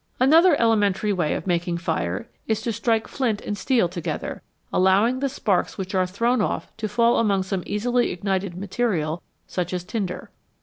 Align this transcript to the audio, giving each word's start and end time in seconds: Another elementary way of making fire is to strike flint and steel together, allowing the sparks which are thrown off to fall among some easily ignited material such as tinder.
Another 0.19 0.59
elementary 0.59 1.13
way 1.13 1.35
of 1.35 1.45
making 1.45 1.77
fire 1.77 2.27
is 2.47 2.59
to 2.63 2.73
strike 2.73 3.07
flint 3.07 3.39
and 3.41 3.55
steel 3.55 3.87
together, 3.87 4.41
allowing 4.73 5.19
the 5.19 5.29
sparks 5.29 5.77
which 5.77 5.93
are 5.93 6.07
thrown 6.07 6.41
off 6.41 6.75
to 6.77 6.87
fall 6.89 7.19
among 7.19 7.43
some 7.43 7.61
easily 7.67 8.09
ignited 8.09 8.57
material 8.57 9.21
such 9.45 9.73
as 9.75 9.83
tinder. 9.83 10.31